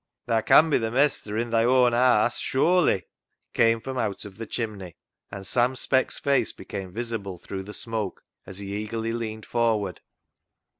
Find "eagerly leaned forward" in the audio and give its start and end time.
8.81-10.01